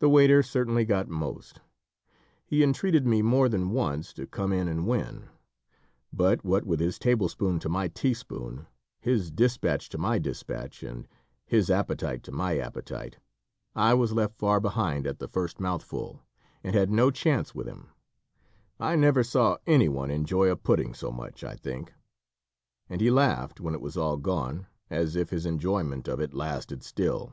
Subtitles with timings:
[0.00, 1.62] The waiter certainly got most.
[2.44, 5.30] He entreated me more than once to come in and win,
[6.12, 8.66] but what with his table spoon to my tea spoon,
[9.00, 11.08] his despatch to my despatch, and
[11.46, 13.16] his appetite to my appetite,
[13.74, 16.20] I was left far behind at the first mouthful,
[16.62, 17.88] and had no chance with him.
[18.78, 21.94] I never saw any one enjoy a pudding so much, I think;
[22.90, 26.82] and he laughed, when it was all gone, as if his enjoyment of it lasted
[26.82, 27.32] still.